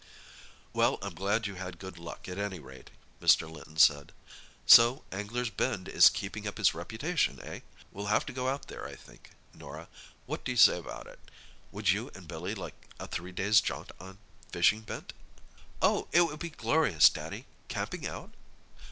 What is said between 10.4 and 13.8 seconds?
do you say about it? Would you and Billy like a three days'